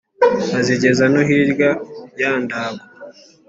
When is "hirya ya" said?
1.27-2.31